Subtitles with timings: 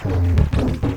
[0.00, 0.87] Thank you.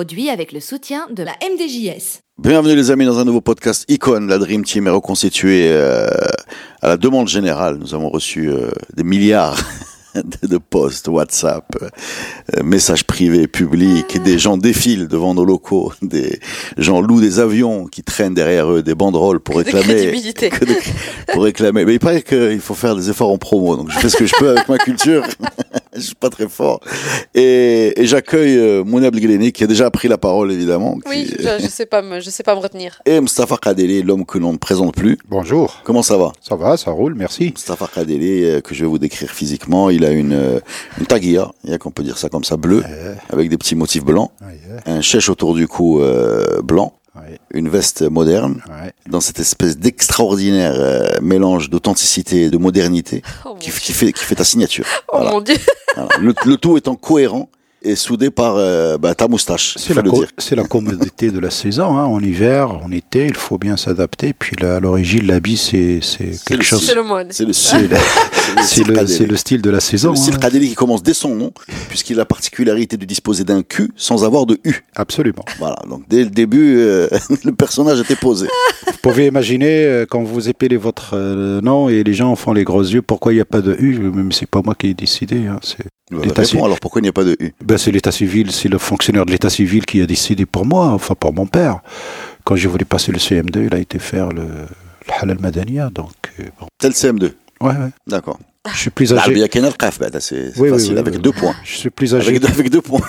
[0.00, 2.20] Produit avec le soutien de la MDJS.
[2.38, 4.20] Bienvenue les amis dans un nouveau podcast Icon.
[4.30, 6.08] La Dream Team est reconstituée euh,
[6.80, 7.76] à la demande générale.
[7.78, 9.58] Nous avons reçu euh, des milliards
[10.14, 14.22] de, posts, WhatsApp, euh, messages privés, publics.
[14.22, 15.92] Des gens défilent devant nos locaux.
[16.02, 16.40] Des
[16.78, 19.84] gens louent des avions qui traînent derrière eux des banderoles pour réclamer.
[19.84, 20.48] crédibilité.
[20.48, 20.76] que de-
[21.34, 21.84] pour réclamer.
[21.84, 23.76] Mais il paraît qu'il faut faire des efforts en promo.
[23.76, 25.24] Donc je fais ce que je peux avec ma culture.
[25.94, 26.80] Je suis pas très fort.
[27.34, 30.94] Et, et j'accueille euh, Mouna qui a déjà pris la parole évidemment.
[30.98, 33.00] qui- Oui, je, je sais pas me, je sais pas me retenir.
[33.06, 35.18] Et Mustafa Kadeli, l'homme que l'on ne présente plus.
[35.28, 36.32] Bonjour, Comment ça va?
[36.40, 37.50] Ça va, ça roule, merci.
[37.54, 40.60] Mustafa Kadeli, euh, que je vais vous décrire physiquement, il a une, euh,
[40.98, 42.82] une taguilla, il y a qu'on peut dire ça comme ça, bleue,
[43.30, 44.30] avec des petits motifs blancs,
[44.86, 46.94] un chèche autour du cou euh, blanc,
[47.52, 48.92] une veste moderne, ouais.
[49.08, 54.24] dans cette espèce d'extraordinaire euh, mélange d'authenticité et de modernité Oh qui, qui fait, qui
[54.24, 54.84] fait ta signature.
[55.08, 55.30] oh Voilà.
[55.32, 55.56] mon dieu.
[55.96, 56.08] Voilà.
[56.20, 57.50] Le, le tout étant cohérent
[57.82, 60.02] et soudé par euh, bah, ta moustache, C'est la,
[60.38, 61.96] c'est la commodité de la saison.
[61.98, 62.04] Hein.
[62.04, 64.32] En hiver, en été, il faut bien s'adapter.
[64.32, 66.84] Puis là, à l'origine, l'habit, c'est c'est quelque chose.
[66.84, 67.28] C'est le moine.
[67.30, 67.88] C'est le C'est style.
[67.90, 67.96] le,
[68.58, 69.12] c'est style le, Kadeli.
[69.14, 70.10] c'est le style de la C'est saison.
[70.10, 70.38] le style hein.
[70.38, 71.52] Kadeli qui commence dès son nom,
[71.88, 74.74] puisqu'il a la particularité de disposer d'un Q sans avoir de U.
[74.94, 75.44] Absolument.
[75.58, 77.08] Voilà, donc dès le début, euh,
[77.44, 78.46] le personnage était posé.
[79.02, 82.64] Vous pouvez imaginer euh, quand vous épilez votre euh, nom et les gens font les
[82.64, 83.98] gros yeux, pourquoi il n'y a pas de U?
[83.98, 85.46] Même c'est pas moi qui ai décidé.
[85.46, 86.62] Hein, c'est bah, l'état civil.
[86.62, 87.54] Alors pourquoi il n'y a pas de U?
[87.64, 90.88] Ben, C'est l'état civil, c'est le fonctionnaire de l'état civil qui a décidé pour moi,
[90.88, 91.80] enfin pour mon père.
[92.44, 95.88] Quand je voulais passer le CM2, il a été faire le, le halal madania.
[95.88, 96.66] Donc, euh, bon.
[96.78, 97.90] C'est le CM2 Ouais, ouais.
[98.06, 98.38] D'accord.
[98.70, 99.34] Je suis plus âgé.
[99.34, 101.54] Bah, bah, c'est oui, facile, oui, oui, avec deux points.
[101.64, 102.36] Je suis plus âgé.
[102.36, 103.00] Avec, deux points.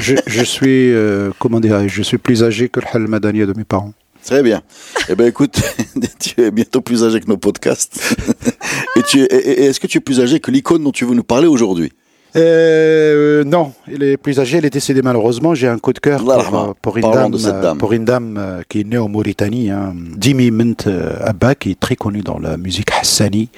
[0.00, 0.94] je, suis,
[1.38, 3.92] comment dirais-je, suis plus âgé que le Hal Madania de mes parents.
[4.26, 4.60] Très bien.
[5.08, 5.62] Eh ben écoute,
[6.18, 8.16] tu es bientôt plus âgé que nos podcasts.
[8.96, 11.22] et tu et est-ce que tu es plus âgé que l'icône dont tu veux nous
[11.22, 11.92] parler aujourd'hui?
[12.36, 15.54] Euh, non, il est plus âgé, elle est décédée malheureusement.
[15.54, 17.78] J'ai un coup de cœur pour, euh, pour une dame, euh, dame.
[17.78, 19.94] pour une dame qui est née en Mauritanie, hein.
[20.16, 23.48] Dimi Ment euh, Abba, qui est très connue dans la musique hassani.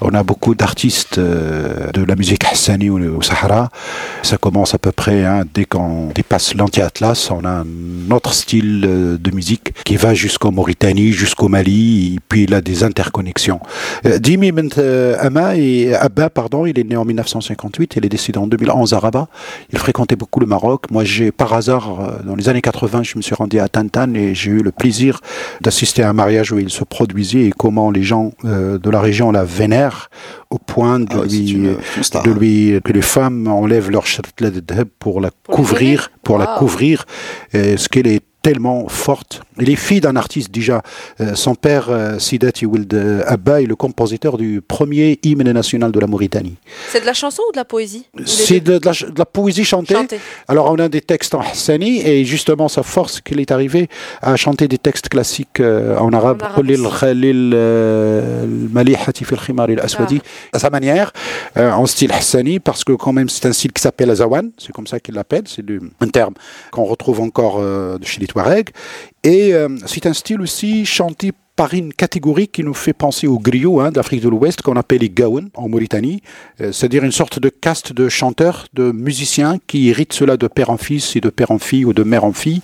[0.00, 3.70] On a beaucoup d'artistes de la musique hassani au, Sahara.
[4.22, 7.30] Ça commence à peu près hein, dès qu'on dépasse l'anti-atlas.
[7.30, 12.44] On a un autre style de musique qui va jusqu'en Mauritanie, jusqu'au Mali, et puis
[12.44, 13.60] il a des interconnexions.
[14.04, 14.52] Dimi
[15.20, 18.98] Ama et Abba, pardon, il est né en 1958, il est décédé en 2011 à
[18.98, 19.28] Rabat.
[19.70, 20.90] Il fréquentait beaucoup le Maroc.
[20.90, 24.14] Moi, j'ai par hasard, euh, dans les années 80, je me suis rendu à Tantan
[24.14, 25.20] et j'ai eu le plaisir
[25.60, 29.00] d'assister à un mariage où il se produisait et comment les gens euh, de la
[29.00, 30.10] région la vénèrent
[30.50, 32.22] au point de Ah lui une, une star.
[32.22, 34.60] de lui que les femmes enlèvent leur châtelet de
[34.98, 37.04] pour la Pour couvrir pour la couvrir
[37.54, 39.42] euh, ce qu'elle est tellement forte.
[39.60, 40.82] Il est fille d'un artiste déjà.
[41.20, 45.92] Euh, son père, euh, Sidati Wild euh, Abba, est le compositeur du premier hymne national
[45.92, 46.56] de la Mauritanie.
[46.88, 48.06] C'est de la chanson ou de la poésie?
[48.26, 48.80] C'est de,
[49.16, 49.94] la, poésie chantée.
[50.48, 53.88] Alors on a des textes en Hassani et justement sa force qu'il est arrivé
[54.20, 56.42] à chanter des textes classiques en arabe.
[56.42, 56.56] Ah.
[60.52, 61.12] À sa manière,
[61.56, 64.86] en style Hassani, parce que quand même c'est un style qui s'appelle Azawan, c'est comme
[64.88, 65.64] ça qu'il l'appelle, c'est
[66.00, 66.34] un terme
[66.72, 67.62] qu'on retrouve encore
[68.02, 68.26] chez les
[69.22, 73.38] et euh, c'est un style aussi chanté par une catégorie qui nous fait penser aux
[73.38, 76.22] griots hein, d'Afrique de l'Ouest qu'on appelle les Gaon en Mauritanie,
[76.60, 80.70] Euh, c'est-à-dire une sorte de caste de chanteurs, de musiciens qui héritent cela de père
[80.70, 82.60] en fils et de père en fille ou de mère en fille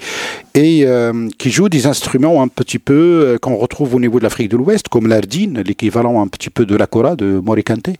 [0.54, 4.24] et euh, qui jouent des instruments un petit peu euh, qu'on retrouve au niveau de
[4.24, 7.90] l'Afrique de l'Ouest comme l'ardine, l'équivalent un petit peu de la kora de Morikante.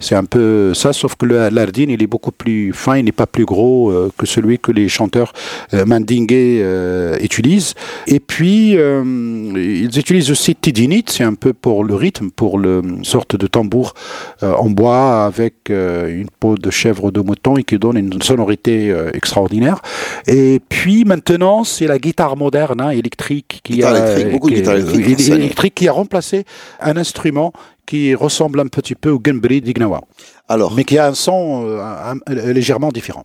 [0.00, 3.26] C'est un peu ça, sauf que l'ardine il est beaucoup plus fin, il n'est pas
[3.26, 5.32] plus gros que celui que les chanteurs
[5.72, 6.62] mandingués
[7.22, 7.74] utilisent.
[8.06, 13.04] Et puis ils utilisent aussi tidinit, c'est un peu pour le rythme, pour le une
[13.04, 13.94] sorte de tambour
[14.42, 18.20] euh, en bois avec euh, une peau de chèvre de mouton et qui donne une
[18.20, 19.78] sonorité euh, extraordinaire.
[20.26, 25.32] Et puis maintenant, c'est la guitare moderne, hein, électrique, qui Guitare a, électrique, beaucoup qui-
[25.32, 26.44] électrique a remplacé
[26.80, 27.52] un instrument
[27.86, 30.00] qui ressemble un petit peu au gambri d'Ignawa,
[30.48, 33.24] Alors, mais qui a un son un- un- légèrement différent.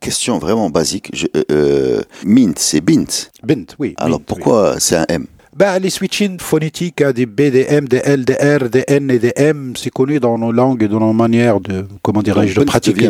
[0.00, 1.10] question vraiment basique.
[1.20, 3.04] Je- euh, mint, c'est bint.
[3.42, 3.94] Bint, oui.
[3.96, 4.24] Alors Bint, oui.
[4.30, 5.26] pourquoi c'est un M?
[5.56, 9.10] Bah, Les switching phonétiques, hein, des B, des M, des L, des R, des N
[9.10, 12.54] et des M, c'est connu dans nos langues et dans nos manières de, comment dirais-je,
[12.54, 13.00] de pratiquer.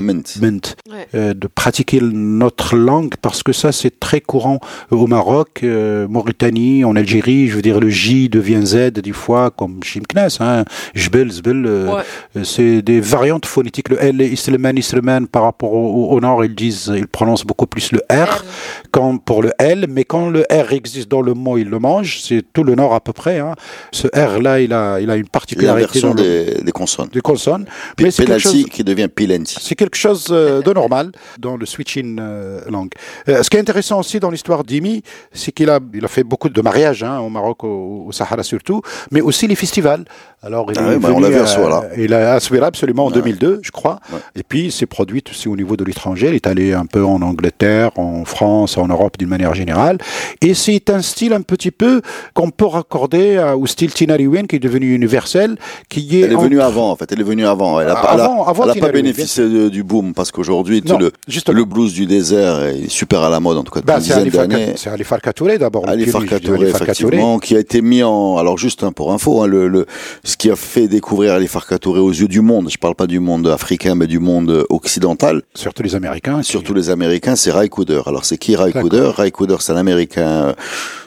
[0.90, 1.06] Ouais.
[1.14, 4.58] Euh, de pratiquer notre langue parce que ça c'est très courant
[4.90, 7.48] au Maroc, euh, Mauritanie, en Algérie.
[7.48, 10.64] Je veux dire le J devient Z des fois comme Chimknas, hein,
[10.94, 11.64] Jbel, Zbel.
[11.66, 12.02] euh, Ouais.
[12.36, 13.88] euh, C'est des variantes phonétiques.
[13.88, 17.92] Le L, Isleman, Isleman par rapport au, au nord, ils disent, ils prononcent beaucoup plus
[17.92, 18.44] le R, R.
[18.90, 22.20] quand pour le L, mais quand le R existe dans le mot, ils le mangent.
[22.32, 23.38] C'est tout le nord à peu près.
[23.38, 23.54] Hein.
[23.90, 27.08] Ce R là, il a, il a une particularité le, des, des consonnes.
[27.12, 27.66] des consonnes.
[28.00, 28.64] Mais c'est quelque chose.
[28.70, 29.56] qui devient Pilenti.
[29.60, 32.92] C'est quelque chose euh, de normal dans le switching euh, langue.
[33.28, 35.02] Euh, ce qui est intéressant aussi dans l'histoire d'Imi,
[35.32, 38.42] c'est qu'il a, il a fait beaucoup de mariages hein, au Maroc, au, au Sahara
[38.42, 38.80] surtout,
[39.10, 40.04] mais aussi les festivals.
[40.44, 41.84] Alors, il Ah est ouais, bah, on venu, à Souala.
[41.96, 43.14] Il a Souala, absolument en Ouais.
[43.14, 44.00] 2002, je crois.
[44.12, 44.18] Ouais.
[44.34, 46.28] Et puis, il s'est produit aussi au niveau de l'étranger.
[46.30, 49.98] Il est allé un peu en Angleterre, en France, en Europe d'une manière générale.
[50.40, 52.02] Et c'est un style un petit peu
[52.34, 55.56] qu'on peut raccorder au style Tina Riwen, qui est devenu universel,
[55.88, 57.12] qui est Elle est venue entre- avant, en fait.
[57.12, 57.78] Elle est venue avant.
[57.80, 61.12] Elle a pas, Avant- avant elle a pas bénéficié de- du boom parce qu'aujourd'hui, le,
[61.52, 64.04] le blues du désert est super à la mode, en tout cas depuis Bah, une
[64.04, 64.72] c'est Ali dizaine d'années.
[64.74, 65.88] c'est Ali Farka d'abord.
[65.88, 69.68] Ali Farka effectivement, qui a été mis en, alors juste hein, pour info, hein, le,
[69.68, 69.86] le,
[70.32, 73.06] ce qui a fait découvrir Ali Farka Touré aux yeux du monde, je parle pas
[73.06, 76.38] du monde africain, mais du monde occidental, Surtout les Américains.
[76.40, 78.00] qui- surtout les Américains, c'est Ray Cooder.
[78.06, 78.72] Alors c'est qui Ray.
[78.72, 79.10] Cooder?
[79.14, 80.52] Ray Cooder, c'est un Américain, euh,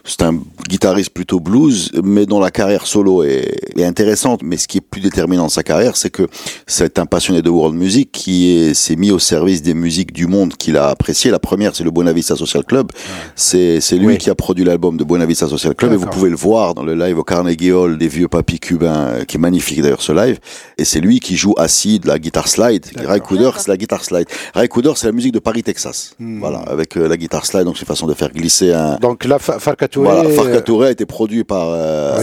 [0.05, 4.41] c'est un guitariste plutôt blues, mais dont la carrière solo est, est intéressante.
[4.43, 6.27] Mais ce qui est plus déterminant dans sa carrière, c'est que
[6.67, 10.27] c'est un passionné de world music qui est- s'est mis au service des musiques du
[10.27, 11.31] monde qu'il a apprécié.
[11.31, 12.91] La première, c'est le Buena Vista Social Club.
[13.35, 14.17] C'est c'est lui Oui.
[14.17, 16.83] qui a produit l'album de Buena Vista Social Club et vous pouvez le voir dans
[16.83, 20.11] le live au Carnegie Hall des vieux papis cubains, euh, qui est magnifique d'ailleurs ce
[20.11, 20.39] live.
[20.77, 22.85] Et c'est lui qui joue assis de la guitare slide.
[22.95, 24.27] Ray Cooder, c'est la guitare slide.
[24.53, 26.13] Ray Cooder, c'est la musique de Paris, Texas.
[26.19, 26.39] Hmm.
[26.39, 28.97] Voilà, avec euh, la guitare slide, donc c'est une façon de faire glisser un.
[28.97, 30.09] Donc là, Fa- Farka Touré.
[30.13, 32.21] Voilà, Farka euh, Touré a été produit par euh,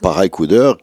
[0.00, 0.16] par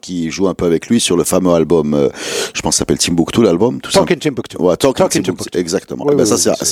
[0.00, 2.08] qui joue un peu avec lui sur le fameux album, euh,
[2.54, 3.80] je pense, s'appelle Timbuktu l'album.
[3.80, 3.90] Tout
[4.20, 4.56] Timbuktu.
[4.58, 5.58] Ouais, Timbuktu, Timbuktu.
[5.58, 6.04] exactement.
[6.06, 6.64] Oui, Eh ben, oui, ça, c'est-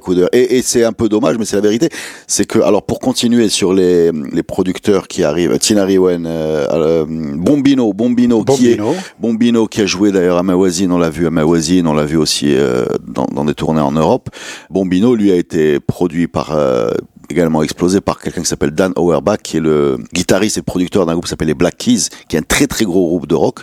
[0.00, 0.26] Cooder.
[0.32, 1.90] Et, et c'est un peu dommage, mais c'est la vérité.
[2.26, 7.04] C'est que, alors, pour continuer sur les, les producteurs qui arrivent, Tina Riwen, euh, euh,
[7.06, 8.80] Bombino, Bombino, qui est,
[9.20, 9.66] Bombino.
[9.66, 12.54] Qui a joué d'ailleurs à Mawazine, on l'a vu à Mawazine, on l'a vu aussi
[12.54, 14.30] euh, dans, dans des tournées en Europe.
[14.70, 16.90] Bombino, lui, a été produit par euh,
[17.30, 21.12] également explosé par quelqu'un qui s'appelle Dan Auerbach, qui est le guitariste et producteur d'un
[21.12, 23.60] groupe qui s'appelle les Black Keys, qui est un très très gros groupe de rock,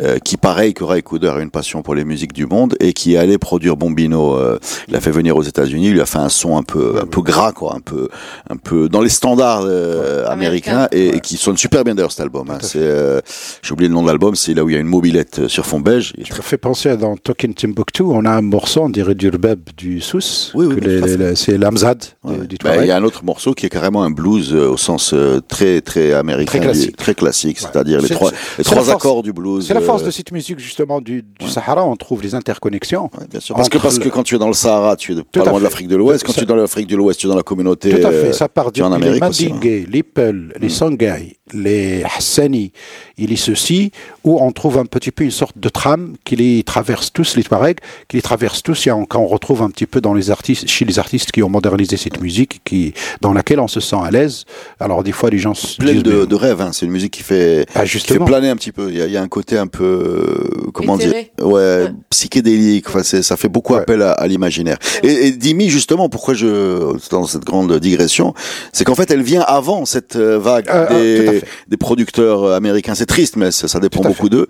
[0.00, 2.92] euh, qui pareil que Ray Cooder a une passion pour les musiques du monde et
[2.92, 4.34] qui est allé produire Bombino.
[4.36, 4.58] euh,
[4.88, 7.06] il l'a fait venir aux États-Unis, il lui a fait un son un peu un
[7.06, 8.08] peu gras quoi, un peu
[8.48, 10.88] un peu dans les standards euh, américains Américain.
[10.92, 12.48] et, et qui sonne super bien d'ailleurs cet album.
[12.50, 12.58] hein.
[12.62, 13.20] C'est euh,
[13.62, 15.48] j'ai oublié le nom de l'album, c'est là où il y a une mobilette euh,
[15.48, 16.12] sur fond beige.
[16.18, 19.28] Je me fais penser à dans Talking Timbuktu, on a un morceau, on dirait du
[19.28, 20.50] rbab du Sous.
[20.54, 22.36] Oui, oui, c'est l'Amzad Ouais.
[22.38, 25.40] du, du Bah, un autre morceau qui est carrément un blues euh, au sens euh,
[25.40, 26.96] très très américain, Très classique.
[26.96, 27.68] très classique, Ouais.
[27.72, 29.66] c'est-à-dire les trois les trois force- accords du blues.
[29.66, 33.10] C'est la force euh, de cette musique justement du, du Sahara, on trouve les interconnexions.
[33.18, 33.54] ouais, bien sûr.
[33.56, 35.52] Parce que parce que quand tu es dans le Sahara, tu es de- pas loin
[35.54, 35.64] de fait.
[35.64, 36.24] l'Afrique de l'Ouest.
[36.24, 37.90] Quand Ça- tu es dans l'Afrique de l'Ouest, tu es dans la communauté.
[37.90, 38.90] Tout à fait, euh, ça part du les hein.
[39.20, 42.72] Mandingues, les Peul, les Sanghaï, les Hassani,
[43.18, 43.90] et les ceci,
[44.24, 47.42] où on trouve un petit peu une sorte de trame qui les traverse tous, les
[47.42, 50.68] Touaregs, qui les traverse tous, et on, qu'on retrouve un petit peu dans les artistes,
[50.68, 52.89] chez les artistes qui ont modernisé cette musique, qui,
[53.20, 54.44] dans laquelle on se sent à l'aise.
[54.78, 56.70] Alors des fois, les gens se Pleine disent, de, mais- de rêves, hein.
[56.72, 58.24] c'est une musique qui fait, Ah, qui fait justement.
[58.26, 58.88] planer un petit peu.
[58.90, 61.32] Il y a, il y a un côté un peu, euh, comment Éthéré.
[61.38, 61.92] dire, ouais, Ouais.
[62.10, 62.88] psychédélique.
[62.88, 63.80] Enfin, c'est- ça fait beaucoup Ouais.
[63.80, 64.78] appel à, à l'imaginaire.
[65.02, 68.34] Et, et Dimi, justement, pourquoi je dans cette grande digression,
[68.72, 72.94] c'est qu'en fait, elle vient avant cette euh, vague Euh, des, producteurs américains.
[72.94, 74.46] C'est triste, mais ça, ça dépend beaucoup d'eux.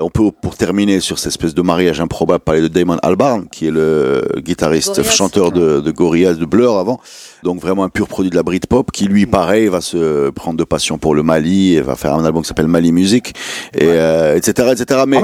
[0.00, 3.66] On peut, pour terminer sur cette espèce de mariage improbable, parler de Damon Albarn, qui
[3.66, 5.10] est le guitariste, Gorillaz.
[5.12, 7.00] chanteur de, de Gorillaz, de Blur avant.
[7.42, 10.64] Donc vraiment un pur produit de la Britpop, qui lui, pareil, va se prendre de
[10.64, 13.34] passion pour le Mali et va faire un album qui s'appelle Mali Music,
[13.74, 15.02] et euh, etc., etc.
[15.06, 15.20] Mais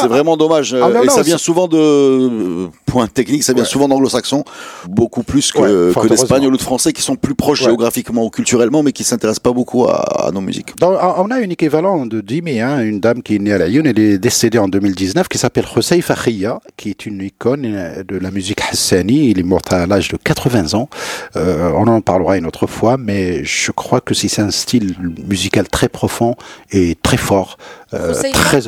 [0.00, 0.74] c'est vraiment dommage.
[0.74, 3.68] a- et ça vient souvent de euh, points techniques, ça vient Ouais.
[3.68, 4.44] souvent d'anglo-saxons,
[4.88, 6.54] beaucoup plus que, Ouais, fort que d'espagnol heureusement.
[6.54, 9.84] ou de français, qui sont plus proches géographiquement ou culturellement, mais qui s'intéressent pas beaucoup
[9.86, 10.76] à, à nos musiques.
[10.78, 13.68] Dans- on a un équivalent de Jimmy, hein, une dame qui est née à la
[13.68, 18.02] Youn, elle est décédée en 2019, qui s'appelle Hossein Fakhia, qui est une icône euh,
[18.02, 19.30] de la musique hassani.
[19.30, 20.88] Il est mort à l'âge de 80 ans.
[21.36, 24.94] Euh, on en parlera une autre fois, mais je crois que si c'est un style
[25.26, 26.34] musical très profond
[26.70, 27.58] et très fort.
[27.92, 28.60] Euh, très,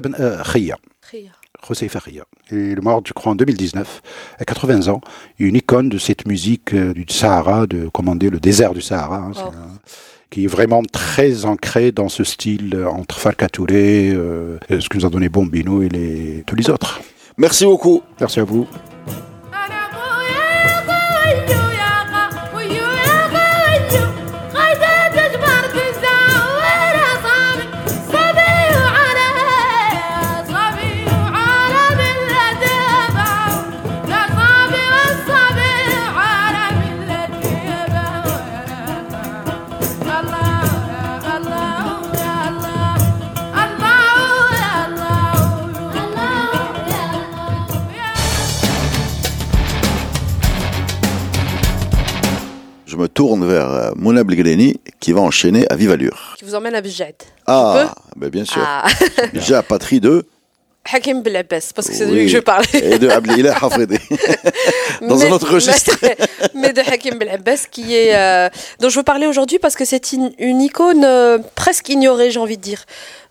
[0.00, 0.42] Ben euh.
[2.50, 4.02] Il est mort, je crois, en 2019,
[4.38, 5.00] à 80 ans.
[5.38, 9.16] Une icône de cette musique euh, du Sahara, de, comment dire, le désert du Sahara.
[9.18, 9.50] hein, Oh.
[10.30, 14.98] qui est vraiment très ancré dans ce style euh, entre Farka Touré, euh, ce que
[14.98, 17.00] nous a donné Bombino et les, tous les autres.
[17.38, 18.02] Merci beaucoup.
[18.20, 18.66] Merci à vous.
[53.18, 56.36] Tourne vers euh, Mouna Belgreni qui va enchaîner à vive allure.
[56.38, 57.16] Qui vous emmène à Bjed.
[57.48, 58.62] Ah, ben bien sûr.
[58.64, 58.86] Ah.
[59.32, 60.24] Déjà, patrie de.
[60.92, 62.64] Hakim Belabbas, parce que c'est de lui que je parle.
[62.74, 63.98] Et de Abdelillah Hafredi.
[65.02, 65.96] Dans un autre registre.
[66.54, 68.48] Mais, de Hakim Belabbas, qui est, euh,
[68.80, 72.40] dont je veux parler aujourd'hui parce que c'est une, une icône euh, presque ignorée, j'ai
[72.40, 72.84] envie de dire.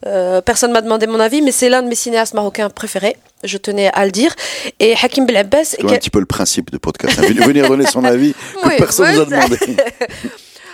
[0.05, 3.15] Euh, personne m'a demandé mon avis, mais c'est l'un de mes cinéastes marocains préférés.
[3.43, 4.35] Je tenais à le dire.
[4.79, 5.63] Et Hakim Belabbas.
[5.63, 7.19] C'est un petit peu le principe de podcast.
[7.19, 7.23] hein.
[7.27, 8.33] Venir donner son avis
[8.63, 9.57] que Oui, personne ne nous a demandé.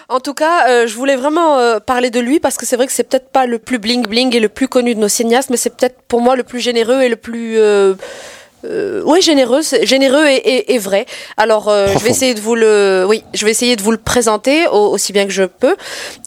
[0.09, 2.87] En tout cas, euh, je voulais vraiment euh, parler de lui parce que c'est vrai
[2.87, 5.49] que c'est peut-être pas le plus bling bling et le plus connu de nos cinéastes,
[5.49, 7.57] mais c'est peut-être pour moi le plus généreux et le plus
[8.65, 11.05] euh, ouais généreux, généreux et, et- et vrai.
[11.37, 13.97] Alors euh, je vais essayer de vous le oui, je vais essayer de vous le
[13.97, 15.75] présenter au- aussi bien que je peux.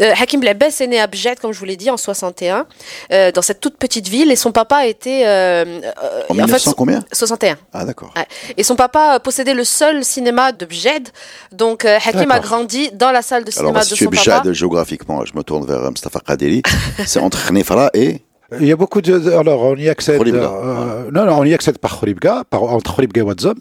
[0.00, 2.66] Euh, Hakim Blabès est né à Bjet, comme je vous l'ai dit, en 61,
[3.12, 5.22] euh, dans cette toute petite ville, et son papa était
[6.28, 7.04] En fait, 1900 combien?
[7.12, 7.56] 61.
[7.72, 8.12] Ah, d'accord.
[8.16, 8.26] Ouais.
[8.56, 11.08] Et son papa possédait le seul cinéma de Bjed.
[11.52, 14.40] Donc Hakim a grandi dans la salle de Alors, cinéma de son papa.
[14.42, 15.24] Bchad géographiquement.
[15.24, 16.62] Je me tourne vers Mustafa Kaderi.
[17.06, 18.22] C'est entre Khnefra et.
[18.60, 19.30] Il y a beaucoup de.
[19.32, 20.18] Alors, on y accède.
[20.18, 23.54] Kholibga, euh, non, non, on y accède par Kholibga, par, entre Kholibga et Wadzom.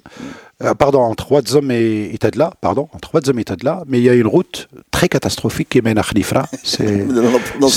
[0.63, 3.84] Euh, pardon, entre Wadzom et Itadla, pardon, entre Wadzom et Itadla.
[3.88, 6.46] Mais il y a une route très catastrophique qui mène à Khnifra.
[6.63, 6.84] C'est.
[7.06, 7.68] Non, non, non,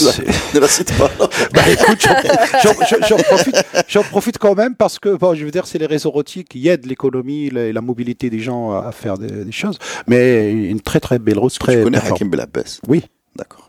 [0.54, 1.10] ne la cite pas.
[1.54, 2.06] Bah écoute,
[2.62, 3.56] j'en- j'en- profite,
[3.88, 6.68] j'en profite quand même parce que, bon, je veux dire, c'est les réseaux routiers qui
[6.68, 9.78] aident l'économie et la mobilité des gens à faire des, des choses.
[10.06, 11.98] Mais une très très belle route, très Tu connais.
[11.98, 13.02] Hakim Belabbès Oui.
[13.38, 13.68] D'accord.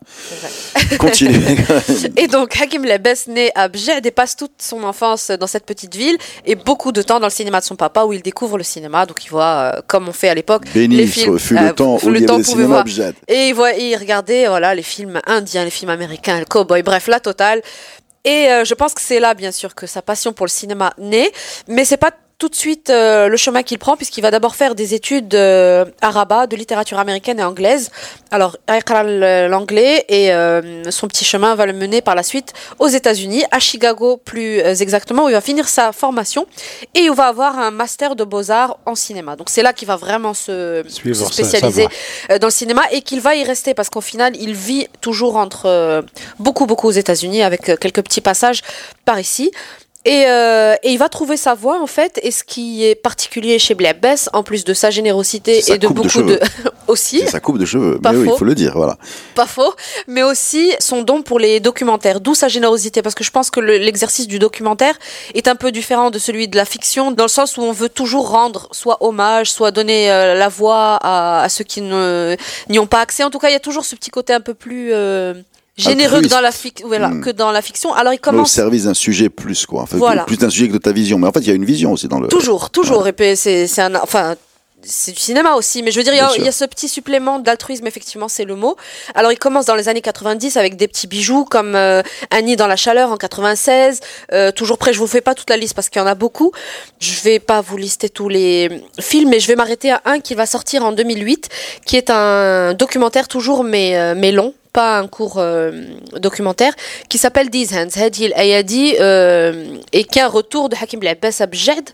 [0.98, 1.58] Continue.
[2.18, 5.96] Et donc Hakim Labès naît à Bjed et passe toute son enfance dans cette petite
[5.96, 8.64] ville et beaucoup de temps dans le cinéma de son papa où il découvre le
[8.64, 9.06] cinéma.
[9.06, 11.38] Donc il voit, euh, comme on fait à l'époque, les films.
[11.38, 13.14] fut euh, le temps fut où le il y temps avait.
[13.28, 16.82] Et il, voit, et il regardait voilà, les films indiens, les films américains, le cowboy,
[16.82, 17.62] bref, la totale.
[18.26, 20.94] Et euh, je pense que c'est là, bien sûr, que sa passion pour le cinéma
[20.98, 21.32] naît.
[21.68, 24.74] Mais c'est pas tout de suite euh, le chemin qu'il prend, puisqu'il va d'abord faire
[24.74, 27.92] des études euh, à Rabat, de littérature américaine et anglaise.
[28.32, 32.54] Alors, il le- l'anglais et euh, son petit chemin va le mener par la suite
[32.80, 36.48] aux États-Unis, à Chicago plus euh, exactement, où il va finir sa formation
[36.96, 39.36] et il va avoir un master de beaux-arts en cinéma.
[39.36, 41.88] Donc, c'est là qu'il va vraiment se, Suivre spécialiser
[42.32, 45.36] euh, dans le cinéma et qu'il va y rester parce qu'au final, il vit toujours
[45.36, 46.02] entre euh,
[46.40, 48.62] beaucoup, beaucoup aux États-Unis avec euh, quelques petits passages
[49.04, 49.52] par ici.
[50.06, 52.20] Et, euh, et il va trouver sa voie en fait.
[52.24, 55.88] Et ce qui est particulier chez Blabès, en plus de sa générosité sa et de
[55.88, 56.40] de beaucoup de, cheveux.
[56.88, 58.00] aussi, sa coupe de cheveux.
[58.00, 58.74] Pas Mais oui, il faut le dire.
[58.76, 58.98] Voilà.
[59.36, 59.74] pas faux,
[60.08, 63.60] mais aussi son don pour les documentaires, d'où sa générosité, parce que je pense que
[63.60, 64.98] le- l'exercice du documentaire
[65.36, 67.90] est un peu différent de celui de la fiction, dans le sens où on veut
[67.90, 72.88] toujours rendre soit hommage, soit donner euh, la voix à, à ceux qui n'y ont
[72.88, 73.24] pas accès.
[73.24, 75.34] En tout cas, il y a toujours ce petit côté un peu plus euh,
[75.80, 77.22] généreux que dans, la fic- voilà, Mm.
[77.22, 77.94] que dans la fiction.
[77.94, 79.82] Alors il Mais au commence service d'un sujet plus, quoi.
[79.84, 80.24] En fait, Voilà.
[80.26, 81.18] Plus d'un sujet que de ta vision.
[81.20, 82.28] Mais en fait, il y a une vision aussi dans le.
[82.28, 83.08] Toujours, toujours.
[83.08, 84.36] Et puis c'est un, enfin.
[84.82, 87.40] C'est du cinéma aussi, mais je veux dire, il y, a, y ce petit supplément
[87.40, 88.78] d'altruisme, effectivement, c'est le mot.
[89.14, 92.66] Alors, il commence dans les années 90 avec des petits bijoux comme euh, Annie dans
[92.66, 94.00] la chaleur en 96.
[94.32, 96.16] Euh, toujours prêt, je vous fais pas toute la liste parce qu'il y en a
[96.16, 96.54] beaucoup.
[97.00, 98.70] Je vais pas vous lister tous les
[99.02, 101.50] films, mais je vais m'arrêter à un qui va sortir en 2008,
[101.86, 105.72] qui est un documentaire toujours, mais, euh, mais long pas un court euh,
[106.18, 106.74] documentaire
[107.10, 111.00] qui s'appelle These Hands, Hadi El Ayadi, euh, et qui est un retour de Hakim
[111.00, 111.90] Blabbas à Bjed,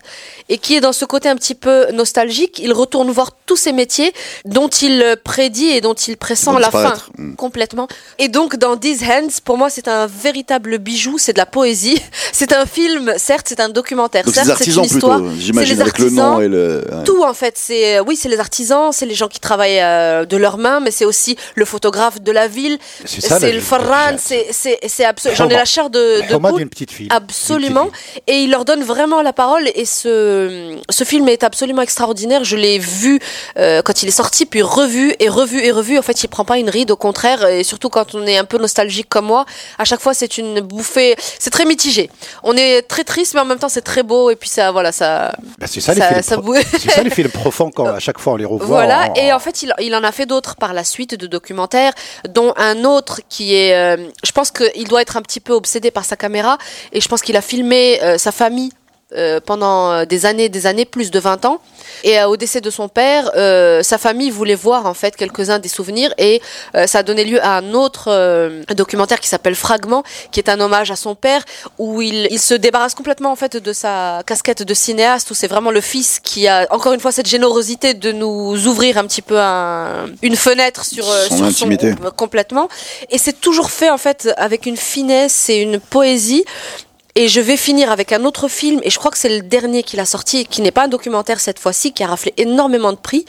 [0.48, 2.58] et qui est dans ce côté un petit peu nostalgique.
[2.58, 4.12] Il retourne voir tous ces métiers
[4.44, 7.10] dont il prédit et dont il pressent la fin disparaître.
[7.16, 7.34] Mm.
[7.36, 7.88] complètement.
[8.18, 12.00] Et donc dans These Hands, pour moi, c'est un véritable bijou, c'est de la poésie.
[12.32, 15.22] C'est un film, certes, c'est un documentaire, Donc, c'est certes, c'est une histoire.
[15.38, 16.32] J'imagine les avec le artisans.
[16.34, 16.84] nom et le.
[16.90, 17.04] ouais.
[17.04, 20.36] Tout en fait, c'est oui, c'est les artisans, c'est les gens qui travaillent euh, de
[20.36, 22.65] leurs mains, mais c'est aussi le photographe de la ville,
[23.04, 25.36] C'est le farran, c'est absolument.
[25.36, 27.08] J'en ai la chair de, de d'une petite fille.
[27.10, 27.88] Absolument.
[28.26, 29.68] Et il leur donne vraiment la parole.
[29.74, 32.44] Et ce, ce film est absolument extraordinaire.
[32.44, 33.20] Je l'ai vu
[33.58, 35.98] euh, quand il est sorti, puis revu et revu et revu.
[35.98, 37.46] En fait, il prend pas une ride, au contraire.
[37.46, 39.44] Et surtout quand on est un peu nostalgique comme moi,
[39.78, 41.16] à chaque fois, c'est une bouffée.
[41.38, 42.10] C'est très mitigé.
[42.42, 44.30] On est très triste, mais en même temps, c'est très beau.
[44.30, 45.32] Et puis ça, voilà, ça.
[45.58, 48.66] Bah, c'est ça, Ça- les films profonds quand à chaque fois on les revoit.
[48.66, 51.26] Voilà, en- et en fait, il, il en a fait d'autres par la suite de
[51.26, 51.92] documentaires,
[52.28, 55.90] dont un autre qui est, euh, je pense qu'il doit être un petit peu obsédé
[55.90, 56.58] par sa caméra,
[56.92, 58.72] et je pense qu'il a filmé euh, sa famille
[59.14, 61.60] euh, pendant euh, des années, des années, plus de 20 ans.
[62.02, 65.58] Et euh, au décès de son père, euh, sa famille voulait voir en fait quelques-uns
[65.60, 66.42] des souvenirs, et
[66.74, 70.48] euh, ça a donné lieu à un autre euh, documentaire qui s'appelle Fragment, qui est
[70.48, 71.42] un hommage à son père,
[71.78, 75.46] où il, il se débarrasse complètement en fait de sa casquette de cinéaste, où c'est
[75.46, 79.22] vraiment le fils qui a encore une fois cette générosité de nous ouvrir un petit
[79.22, 81.92] peu un- une fenêtre sur, Son sur intimité.
[82.02, 82.68] son complètement.
[83.10, 86.44] Et c'est toujours fait en fait avec une finesse et une poésie.
[87.18, 89.82] Et je vais finir avec un autre film, et je crois que c'est le dernier
[89.82, 92.98] qu'il a sorti, qui n'est pas un documentaire cette fois-ci, qui a raflé énormément de
[92.98, 93.24] prix,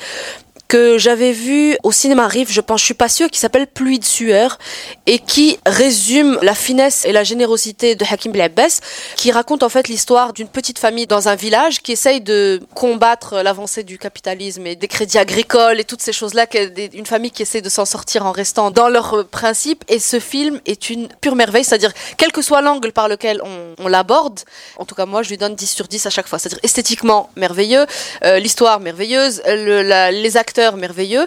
[0.67, 3.99] que j'avais vu au cinéma Rive, je pense, je suis pas sûre, qui s'appelle Pluie
[3.99, 4.57] de sueur
[5.05, 8.81] et qui résume la finesse et la générosité de Hakim Abbas,
[9.15, 13.41] qui raconte en fait l'histoire d'une petite famille dans un village qui essaye de combattre
[13.41, 16.45] l'avancée du capitalisme et des crédits agricoles et toutes ces choses-là,
[16.93, 19.83] une famille qui essaie de s'en sortir en restant dans leurs principes.
[19.87, 23.41] Et ce film est une pure merveille, c'est-à-dire quel que soit l'angle par lequel
[23.79, 24.41] on, l'aborde,
[24.77, 27.29] en tout cas moi je lui donne 10 sur 10 à chaque fois, c'est-à-dire esthétiquement
[27.37, 27.85] merveilleux,
[28.25, 31.25] euh, l'histoire merveilleuse, les acteurs merveilleux.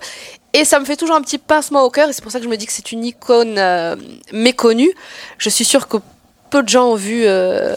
[0.52, 2.44] Et ça me fait toujours un petit pincement au cœur, et c'est pour ça que
[2.44, 3.96] je me dis que c'est une icône euh,
[4.32, 4.90] méconnue.
[5.38, 5.98] Je suis sûre que
[6.50, 7.76] peu de gens ont vu euh,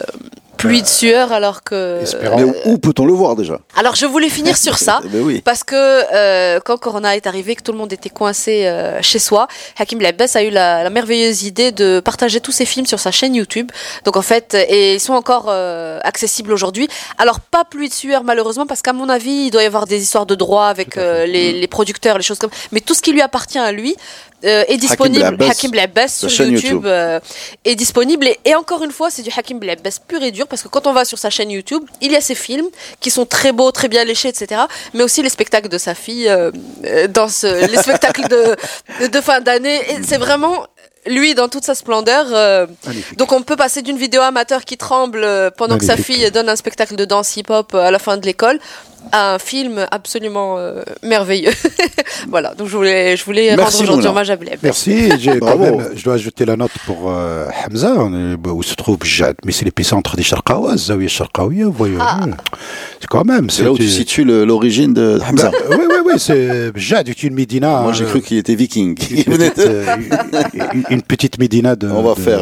[0.64, 2.00] pluie de sueur alors que.
[2.36, 3.60] Mais où peut-on le voir déjà?
[3.76, 5.42] Alors je voulais finir sur ça oui.
[5.44, 9.18] parce que euh, quand Corona est arrivé, que tout le monde était coincé euh, chez
[9.18, 9.46] soi,
[9.78, 13.34] Hakim Labbas a eu la, merveilleuse idée de partager tous ses films sur sa chaîne
[13.34, 13.70] YouTube.
[14.04, 16.88] Donc en fait, et ils sont encore euh, accessibles aujourd'hui.
[17.18, 20.00] Alors pas pluie de sueur malheureusement parce qu'à mon avis, il doit y avoir des
[20.00, 22.50] histoires de droit avec les, les, producteurs, les choses comme.
[22.72, 23.96] Mais tout ce qui lui appartient à lui,
[24.44, 25.36] euh, est disponible.
[25.42, 27.20] Hakim Blabbas sur YouTube, euh,
[27.64, 28.28] est disponible.
[28.44, 30.92] Et, encore une fois, c'est du Hakim Blabbas pur et dur parce que quand on
[30.92, 32.66] va sur sa chaîne YouTube, il y a ses films
[33.00, 34.62] qui sont très beaux, très bien léchés, etc.
[34.92, 36.50] Mais aussi les spectacles de sa fille euh,
[37.08, 39.80] dans ce, les spectacles de, de fin d'année.
[40.06, 40.66] C'est vraiment
[41.06, 42.26] lui dans toute sa splendeur.
[43.16, 46.56] donc on peut passer d'une vidéo amateur qui tremble pendant que sa fille donne un
[46.56, 48.58] spectacle de danse hip-hop à la fin de l'école
[49.12, 51.52] un film absolument euh, merveilleux.
[52.28, 54.58] voilà, donc je voulais, je voulais rendre aujourd'hui hommage à Bleb.
[54.62, 59.36] Merci, quand même, je dois ajouter la note pour euh, Hamza, où se trouve Jad,
[59.44, 61.98] mais c'est l'épicentre des Sharqawa, Zawiya Sharqawiya, voyons.
[62.00, 62.26] Ah.
[63.00, 63.50] C'est quand même.
[63.50, 65.50] C'est là où tu situes l'origine de Hamza.
[65.50, 67.82] Bah, oui, oui, oui, c'est Jad est une Médina.
[67.82, 68.96] Moi j'ai cru qu'il était viking.
[69.58, 69.96] Euh,
[70.94, 71.88] une, petite, Médina de.
[71.88, 72.40] On va faire.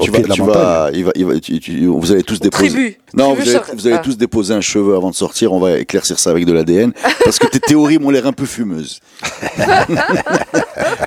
[0.00, 1.34] tu vas, tu vas, il va, il va,
[1.98, 2.68] vous allez tous déposer.
[2.70, 2.98] Tribu.
[3.14, 5.52] Non, vous allez, vous allez tous déposer un cheveu avant de sortir.
[5.52, 6.92] On va éclaircir ça avec de l'ADN,
[7.24, 9.00] parce que tes théories m'ont l'air un peu fumeuses.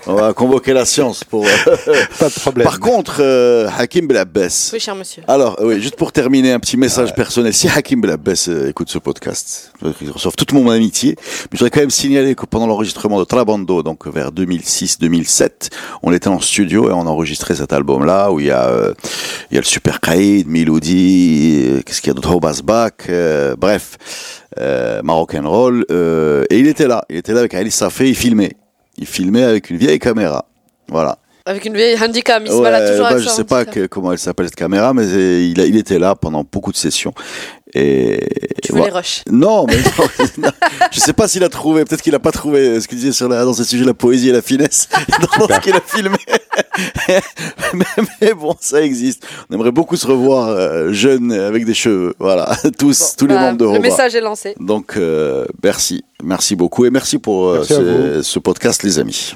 [0.07, 1.45] On va convoquer la science pour.
[1.45, 1.49] Euh,
[2.19, 2.65] Pas de problème.
[2.65, 4.69] Par contre, euh, Hakim Belabbès.
[4.73, 5.23] Oui, cher monsieur.
[5.27, 7.53] Alors, oui, juste pour terminer, un petit message personnel.
[7.53, 11.71] Si Hakim Belabbès euh, écoute ce podcast, il reçoit toute mon amitié, mais je voudrais
[11.71, 15.71] quand même signaler que pendant l'enregistrement de Trabando, donc vers 2006-2007,
[16.03, 18.69] on était en studio et on a enregistré cet album-là où il y a,
[19.51, 22.91] il y a le Super Kaïd, Melody, qu'est-ce qu'il y a d'autre, Bach,
[23.57, 23.97] bref
[24.59, 28.53] euh, Roll, euh, et il était là, il était là avec Ali Safé, il filmait,
[28.97, 30.45] il filmait avec une vieille caméra,
[30.87, 31.17] voilà.
[31.47, 34.47] Avec une vieille handicap, il se balade toujours bah, Je sais pas comment elle s'appelle
[34.47, 37.13] cette caméra, mais il, il était là pendant beaucoup de sessions.
[37.77, 38.21] Et
[38.63, 39.75] tu veux les rush Non, mais
[40.37, 40.49] non,
[40.91, 41.83] je sais pas s'il a trouvé.
[41.83, 44.29] Peut-être qu'il a pas trouvé ce qu'il disait sur la, dans ce sujet la poésie
[44.29, 44.87] et la finesse
[45.37, 46.17] dans ce qu'il a filmé.
[48.21, 49.27] mais, bon, ça existe.
[49.49, 52.15] On aimerait beaucoup se revoir euh, jeune avec des cheveux.
[52.17, 53.77] Voilà, tous, tous les bah, membres de Roba.
[53.77, 54.55] Le message est lancé.
[54.59, 59.35] Donc euh, merci, merci beaucoup et merci pour euh, ce, ce podcast, les amis.